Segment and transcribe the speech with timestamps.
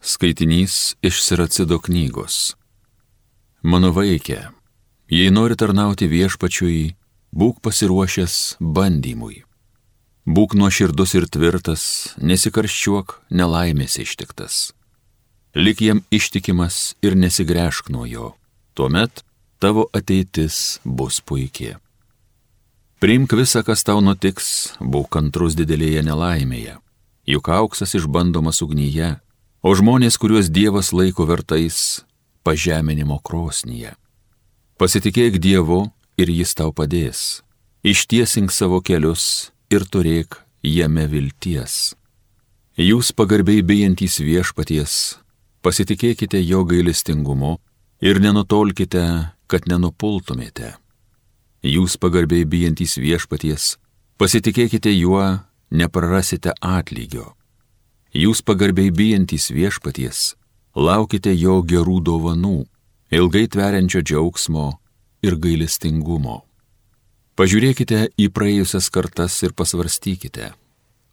[0.00, 2.54] Skaitinys iš Siracido knygos.
[3.60, 4.38] Mano vaikė,
[5.12, 6.94] jei nori tarnauti viešpačiui,
[7.36, 9.42] būk pasiruošęs bandymui.
[10.24, 11.84] Būk nuoširdus ir tvirtas,
[12.16, 14.72] nesikarščiuok nelaimės ištiktas.
[15.52, 18.32] Lik jam ištikimas ir nesigręžk nuo jo,
[18.72, 19.20] tuomet
[19.60, 21.76] tavo ateitis bus puikiai.
[23.04, 26.78] Priimk visą, kas tau nutiks, būk kantrus didelėje nelaimėje,
[27.28, 29.18] juk auksas išbandomas ugnyje
[29.62, 32.02] o žmonės, kuriuos Dievas laiko vertais,
[32.44, 33.94] pažeminimo krosnyje.
[34.80, 35.84] Pasitikėk Dievu
[36.16, 37.42] ir Jis tau padės.
[37.84, 41.94] Ištiesink savo kelius ir turėk jame vilties.
[42.80, 45.18] Jūs pagarbiai bijantys viešpaties,
[45.64, 47.58] pasitikėkite jo gailestingumu
[48.00, 49.04] ir nenutolkite,
[49.50, 50.76] kad nenupultumėte.
[51.60, 53.74] Jūs pagarbiai bijantys viešpaties,
[54.16, 57.34] pasitikėkite juo, neprarasite atlygio.
[58.10, 60.34] Jūs pagarbiai bijantys viešpaties,
[60.74, 62.64] laukite jo gerų dovanų,
[63.14, 64.80] ilgai tveriančio džiaugsmo
[65.22, 66.40] ir gailestingumo.
[67.38, 70.50] Pažiūrėkite į praėjusias kartas ir pasvarstykite,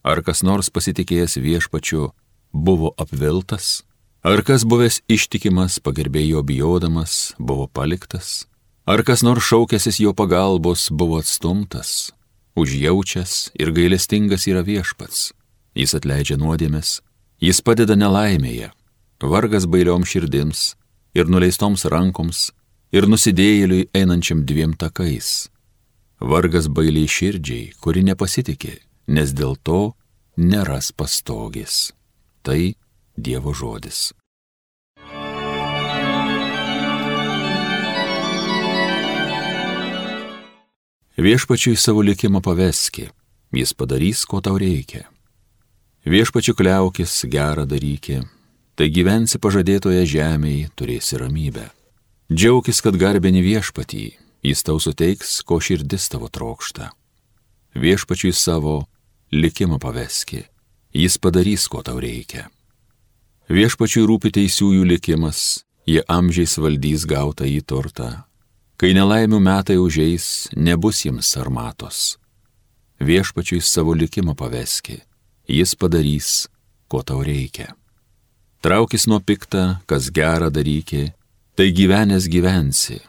[0.01, 2.09] ar kas nors pasitikėjęs viešpačiu
[2.49, 3.85] buvo apviltas,
[4.25, 8.47] ar kas buvęs ištikimas, pagerbėjo bijodamas, buvo paliktas,
[8.89, 12.09] ar kas nors šaukęsis jo pagalbos buvo atstumtas,
[12.57, 15.36] užjaučias ir gailestingas yra viešpats
[15.77, 17.01] Jis atleidžia nuodėmes,
[17.37, 18.71] jis padeda nelaimėje,
[19.21, 20.71] vargas bailiom širdims
[21.13, 22.47] ir nuleistoms rankoms
[22.89, 25.51] ir nusidėjėliui einančiam dviem takais.
[26.17, 28.73] Vargas bailiai širdžiai, kuri nepasitikė,
[29.13, 29.93] nes dėl to
[30.37, 31.91] neras pastogės.
[32.41, 32.73] Tai
[33.17, 34.13] Dievo žodis.
[41.17, 43.07] Viešpačiui savo likimą paveski,
[43.53, 45.07] jis padarys, ko tau reikia.
[46.07, 48.21] Viešpačiu kliaukis, gerą darykį,
[48.79, 51.65] tai gyvensi pažadėtoje žemėje, turėsi ramybę.
[52.31, 54.05] Džiaukis, kad garbini viešpatį,
[54.47, 56.93] jis tau suteiks, ko širdis tavo trokšta.
[57.75, 58.85] Viešpačiui savo
[59.35, 60.45] likimą paveski,
[60.95, 62.45] jis padarys, ko tau reikia.
[63.51, 68.23] Viešpačiui rūpi teisiųjų likimas, jie amžiais valdys gautą į turtą.
[68.79, 72.15] Kai nelaimių metai užeis, nebus jiems armatos.
[73.03, 75.01] Viešpačiui savo likimą paveski,
[75.47, 76.47] jis padarys,
[76.87, 77.73] ko tau reikia.
[78.61, 81.13] Traukis nuo piktą, kas gerą darykė,
[81.55, 82.99] tai gyvenęs gyvensi,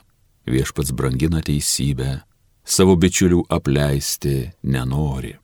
[0.46, 2.20] viešpats brangina teisybę,
[2.64, 5.34] savo bičiulių apleisti nenori.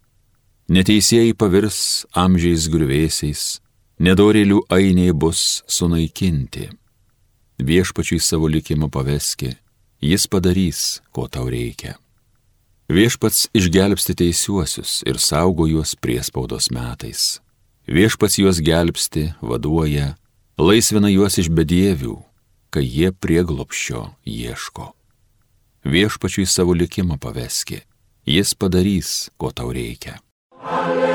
[0.69, 1.79] Neteisėjai pavirs
[2.17, 3.43] amžiais griuvėsiais,
[4.01, 6.71] nedorėlių ainiai bus sunaikinti.
[7.61, 9.53] Viešpačiui savo likimą paveski,
[10.01, 11.99] jis padarys, ko tau reikia.
[12.89, 17.41] Viešpats išgelbsti teisiuosius ir saugo juos priespaudos metais.
[17.89, 20.17] Viešpats juos gelbsti, vaduoja,
[20.61, 22.19] laisvina juos iš bedievių,
[22.69, 24.91] kai jie prieglopščio ieško.
[25.89, 27.81] Viešpačiui savo likimą paveski,
[28.29, 30.21] jis padarys, ko tau reikia.
[30.61, 31.14] Alleluja,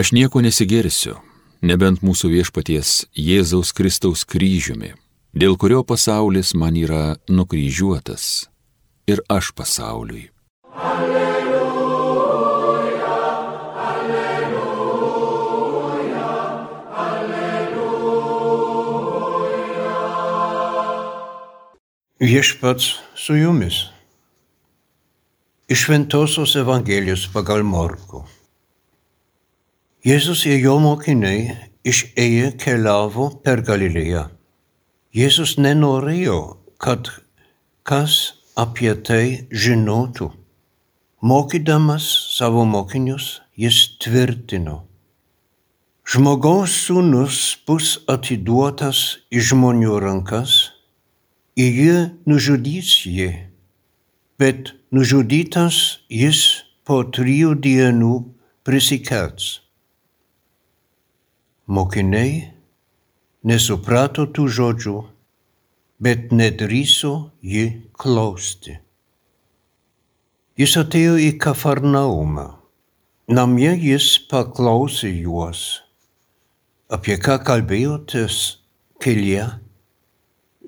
[0.00, 1.18] Aš nieko nesigirsiu,
[1.60, 4.96] nebent mūsų viešpaties Jėzaus Kristaus kryžiumi,
[5.36, 8.48] dėl kurio pasaulis man yra nukryžiuotas
[9.12, 10.32] ir aš pasauliui.
[10.72, 11.60] Alleluja,
[13.90, 14.72] alleluja,
[17.04, 18.24] alleluja.
[22.24, 23.92] Viešpats su jumis.
[25.68, 28.39] Iš Ventosios Evangelijos pagal Morku.
[30.00, 34.22] Jėzus ir jo mokiniai išėję keliavo per Galilėją.
[35.12, 36.38] Jėzus nenorėjo,
[36.80, 37.10] kad
[37.84, 38.14] kas
[38.56, 40.30] apie tai žinotų.
[41.20, 44.86] Mokydamas savo mokinius, jis tvirtino.
[46.08, 50.58] Žmogaus sūnus bus atiduotas į žmonių rankas,
[51.60, 53.32] ir jie nužudys jį,
[54.40, 56.46] bet nužudytas jis
[56.88, 58.14] po trijų dienų
[58.64, 59.58] prisikels.
[61.70, 62.50] Mokiniai
[63.46, 64.94] nesuprato tų žodžių,
[66.02, 67.12] bet nedrįso
[67.46, 68.72] jį klausti.
[70.58, 72.48] Jis atėjo į Kafarnaumą.
[73.30, 75.60] Namie jis paklausė juos,
[76.90, 78.38] apie ką kalbėjotės
[78.98, 79.44] kelyje.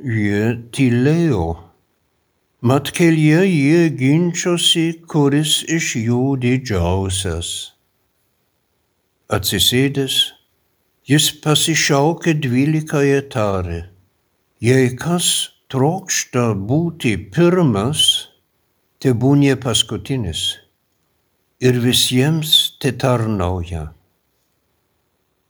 [0.03, 1.49] Jie tylėjo.
[2.63, 7.51] Mat kelyje jie ginčiosi, kuris iš jų didžiausias.
[9.27, 10.21] Atsisėdęs,
[11.13, 13.81] Jis pasišaukė dvylika ir tarė,
[14.65, 15.27] jei kas
[15.73, 18.05] trokšta būti pirmas,
[19.03, 20.43] te būnie paskutinis.
[21.69, 23.83] Ir visiems te tarnauja.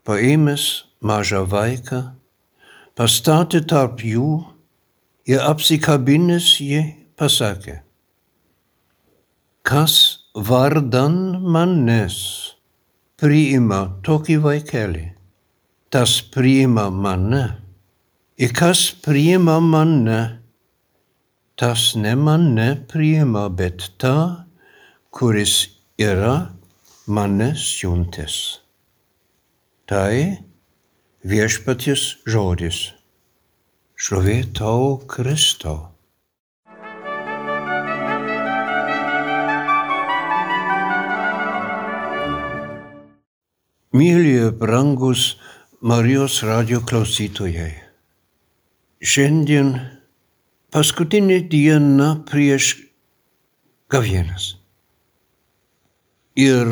[0.08, 0.66] Paėmęs
[1.12, 2.00] mažą vaiką,
[2.98, 4.32] pastatė tarp jų
[5.30, 6.82] ir apsikabinęs jį
[7.20, 7.78] pasakė,
[9.68, 9.96] kas
[10.34, 11.18] vardan
[11.54, 12.18] manęs
[13.20, 15.06] priima tokį vaikelį,
[15.92, 17.44] tas priima mane.
[18.40, 20.20] Ir kas priima mane,
[21.56, 24.16] tas ne mane priima, bet tą,
[25.12, 25.68] kuris
[26.00, 26.48] yra
[27.06, 28.38] mane siuntęs.
[29.84, 30.16] Tai
[31.28, 32.80] viešpaties žodis.
[33.92, 35.92] Šlovė tau, Kristau.
[43.92, 45.34] Mėly brangus
[45.82, 47.72] Marijos radio klausytojai.
[49.02, 49.72] Šiandien
[50.70, 52.68] paskutinė diena prieš
[53.90, 54.52] gavienas.
[56.38, 56.70] Ir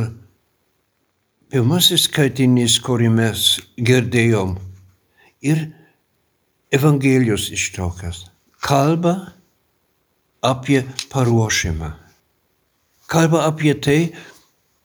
[1.50, 3.48] pirmasis skaitinys, kurį mes
[3.82, 4.54] girdėjom,
[5.42, 5.66] ir
[6.70, 8.28] Evangelijos ištraukas
[8.62, 9.34] kalba
[10.38, 11.90] apie paruošimą.
[13.10, 14.00] Kalba apie tai,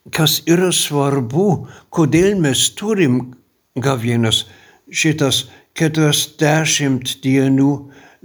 [0.10, 3.36] kas yra svarbu, kodėl mes turim
[3.76, 4.46] gavienas
[4.92, 5.46] šitas
[5.76, 7.72] keturiasdešimt dienų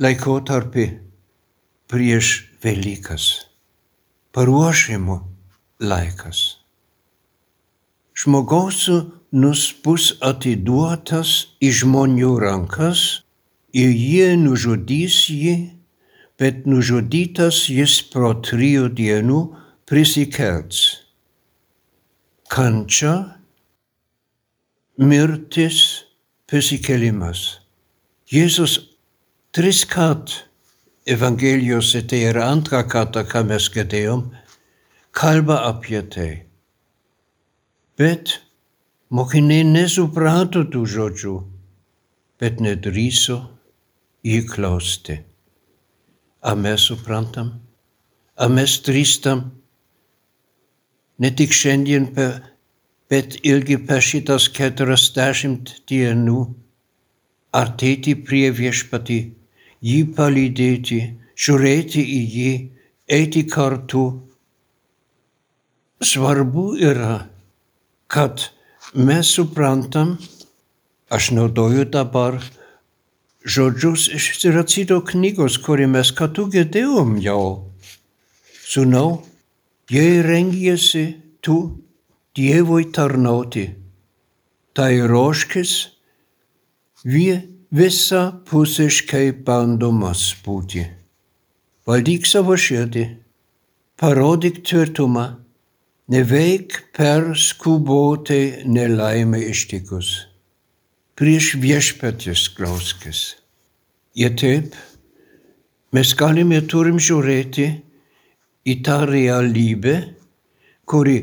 [0.00, 0.86] laikotarpį
[1.90, 2.30] prieš
[2.62, 3.26] Velykas.
[4.36, 5.16] Paruošimo
[5.80, 6.40] laikas.
[8.20, 13.04] Žmogaus sūnus bus atiduotas į žmonių rankas
[13.72, 15.56] ir jie nužudys jį,
[16.38, 19.40] bet nužudytas jis pro trijų dienų
[19.88, 21.00] prisikels
[22.50, 23.39] kančia,
[25.00, 26.04] mirtis,
[26.50, 27.60] prisikėlimas.
[28.28, 28.76] Jėzus
[29.56, 30.34] tris kart
[31.08, 34.26] Evangelijose, tai yra antrą kartą, ką mes girdėjom,
[35.16, 36.28] kalba apie tai.
[37.96, 38.36] Bet
[39.08, 41.34] mokiniai nesuprato tų žodžių,
[42.38, 43.40] bet nedrįso
[44.22, 45.16] jį klausti.
[46.44, 47.56] Ar mes suprantam?
[48.36, 49.48] Ar mes drįstam
[51.20, 52.12] ne tik šiandien,
[53.10, 56.40] bet irgi per šitas keturiasdešimt dienų
[57.56, 59.18] artėti prie viešpatį,
[59.82, 61.00] jį palydėti,
[61.34, 62.52] žiūrėti į jį,
[63.10, 64.04] eiti kartu.
[66.00, 67.26] Svarbu yra,
[68.08, 68.46] kad
[68.94, 70.14] mes suprantam,
[71.10, 72.38] aš naudoju dabar
[73.44, 77.66] žodžius iš Siracido knygos, kurį mes kartu girdėjom jau.
[78.70, 79.20] Sūnau,
[79.90, 81.04] jei rengiesi
[81.42, 81.58] tu
[82.40, 83.66] Dievui tarnauti,
[84.72, 85.72] tai ruoškis
[87.76, 90.86] visapusiškai bandomas būti.
[91.84, 93.02] Valdyk savo širdį,
[94.00, 95.24] parodyk tvirtumą,
[96.14, 100.08] neveik per skubotai nelaimę ištikus.
[101.20, 103.20] Prieš viešpatis klauskis.
[104.16, 104.78] Ir taip
[105.92, 107.68] mes galime turim žiūrėti,
[108.64, 109.98] į tą realybę,
[110.88, 111.18] kuri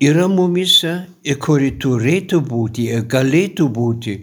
[0.00, 4.14] yra mumise ir kuri turėtų būti ir galėtų būti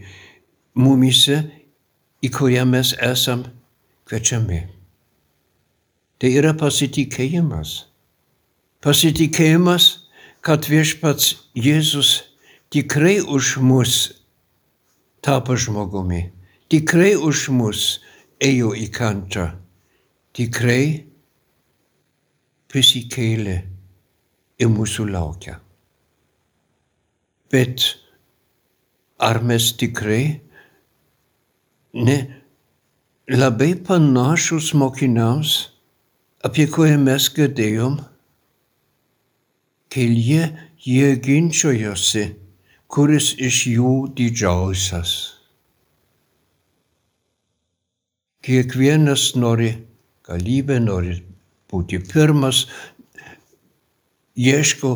[0.80, 1.42] mumise,
[2.24, 3.44] į kurią mes esam
[4.08, 4.62] kviečiami.
[6.20, 7.86] Tai yra pasitikėjimas.
[8.80, 10.08] Pasitikėjimas,
[10.46, 12.22] kad viešpats Jėzus
[12.72, 14.14] tikrai už mus
[15.26, 16.30] tapo žmogumi,
[16.72, 18.00] tikrai už mus
[18.40, 19.50] ėjo į kantą,
[20.38, 21.04] tikrai
[22.72, 23.60] prisikėlė
[24.62, 25.65] ir mūsų laukia.
[27.52, 27.84] Bet
[29.20, 30.42] ar mes tikrai
[31.94, 32.18] ne
[33.30, 35.52] labai panašus mokiniams,
[36.46, 37.96] apie kurią mes girdėjom,
[39.90, 40.50] kelyje
[40.86, 42.26] jie ginčiojosi,
[42.92, 45.14] kuris iš jų didžiausias.
[48.46, 49.72] Kiekvienas nori
[50.28, 51.16] galybę, nori
[51.72, 52.66] būti pirmas,
[54.38, 54.92] ieško,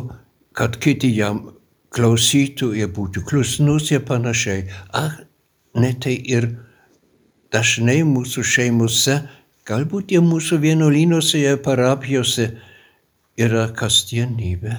[0.54, 1.48] kad kiti jam
[1.94, 4.66] klausytų ir būtų klusnus ir panašiai.
[4.94, 5.26] Ar
[5.74, 6.48] ne tai ir
[7.52, 9.20] dažnai mūsų šeimose,
[9.66, 12.50] galbūt ir mūsų vienuolynuose ir parapijose
[13.40, 14.76] yra kasdienybė.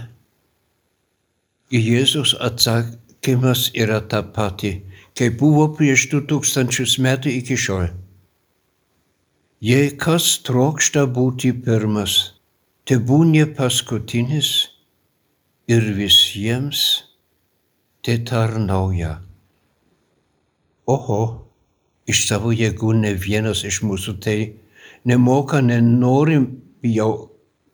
[1.71, 4.81] Jėzus atsakymas yra ta pati,
[5.15, 7.87] kaip buvo prieš du tūkstančius metų iki šiol.
[9.61, 12.33] Jei kas trokšta būti pirmas,
[12.89, 14.70] tebūnė paskutinis
[15.71, 16.81] ir visiems
[18.03, 19.13] te tarnauja.
[20.91, 21.21] Oho,
[22.11, 24.37] iš savo jėgų ne vienas iš mūsų tai
[25.07, 26.47] nemoka, nenorim,
[26.83, 27.11] jau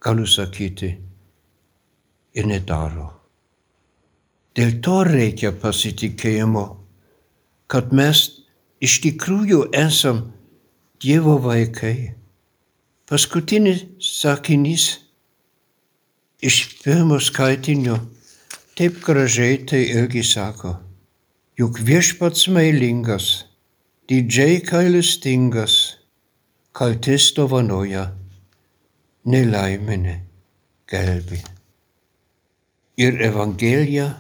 [0.04, 0.92] galiu sakyti,
[2.38, 3.10] ir nedaro.
[4.58, 6.66] Dėl to reikia pasitikėjimo,
[7.70, 8.28] kad mes
[8.82, 10.28] iš tikrųjų esam
[10.98, 12.16] Dievo vaikai.
[13.06, 14.88] Paskutinis sakinys
[16.42, 17.98] iš pirmo skaitinio
[18.78, 20.76] taip gražiai tai irgi sako,
[21.58, 23.48] juk viešpats meilingas,
[24.10, 25.98] didžiai kailistingas,
[26.78, 28.12] kaltis dovanoja,
[29.26, 30.20] nelaiminė
[30.90, 31.42] gelbi.
[33.02, 34.12] Ir Evangelija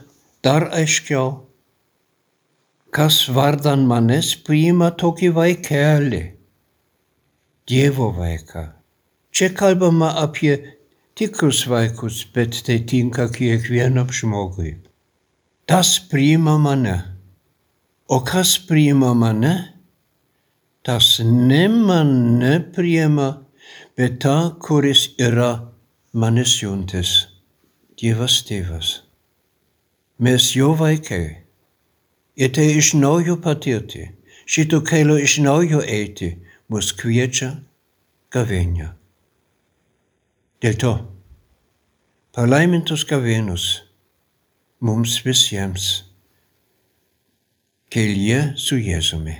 [0.41, 1.29] dar aiškiau,
[2.89, 6.23] kas vardan manęs priima tokį vaikelį,
[7.67, 8.61] Dievo vaiką.
[9.35, 10.76] Čia kalbama apie
[11.17, 14.77] tikrus vaikus, bet tai tinka kiekvienam žmogui.
[15.65, 16.97] Tas priima mane.
[18.07, 19.55] O kas priima mane?
[20.85, 23.29] Tas ne mane priima,
[23.97, 25.51] bet tą, kuris yra
[26.13, 27.15] mane siuntis.
[27.97, 29.01] Dievas tėvas.
[30.21, 31.25] Mes jo vaikai.
[32.37, 34.05] Ir tai iš naujo patirti,
[34.45, 36.35] šito kelio iš naujo eiti,
[36.69, 37.55] mus kviečia
[38.31, 38.96] gavėnia.
[40.57, 40.91] Dėl to
[42.33, 43.65] palaimintus gavėnus
[44.81, 45.85] mums visiems
[47.93, 49.35] kelyje su Jėzumi.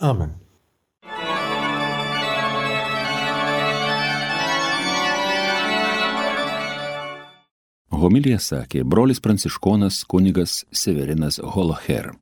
[0.00, 0.32] Amen.
[7.92, 12.14] Homilija sakė brolis pranciškonas kunigas Severinas Holoher.